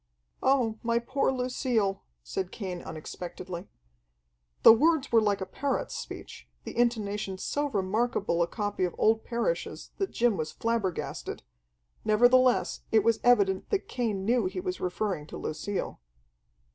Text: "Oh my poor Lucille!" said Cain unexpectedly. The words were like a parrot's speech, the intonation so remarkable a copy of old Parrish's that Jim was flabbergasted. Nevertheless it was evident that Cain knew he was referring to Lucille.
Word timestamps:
"Oh 0.41 0.79
my 0.81 0.97
poor 0.97 1.31
Lucille!" 1.31 2.01
said 2.23 2.51
Cain 2.51 2.81
unexpectedly. 2.81 3.67
The 4.63 4.73
words 4.73 5.11
were 5.11 5.21
like 5.21 5.41
a 5.41 5.45
parrot's 5.45 5.95
speech, 5.95 6.49
the 6.63 6.75
intonation 6.75 7.37
so 7.37 7.69
remarkable 7.69 8.41
a 8.41 8.47
copy 8.47 8.83
of 8.83 8.95
old 8.97 9.23
Parrish's 9.23 9.91
that 9.99 10.09
Jim 10.09 10.37
was 10.37 10.51
flabbergasted. 10.53 11.43
Nevertheless 12.03 12.81
it 12.91 13.03
was 13.03 13.19
evident 13.23 13.69
that 13.69 13.87
Cain 13.87 14.25
knew 14.25 14.47
he 14.47 14.59
was 14.59 14.79
referring 14.79 15.27
to 15.27 15.37
Lucille. 15.37 15.99